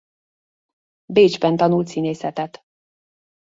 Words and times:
Bécsben 1.13 1.55
tanult 1.55 1.87
színészetet. 1.87 2.63